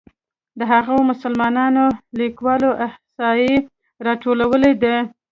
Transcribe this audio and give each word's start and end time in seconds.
د 0.59 0.61
هغو 0.71 0.95
مسلمانو 1.09 1.85
لیکوالو 2.19 2.69
احصایې 2.85 3.55
راټولول 4.05 4.63
ده. 4.83 4.95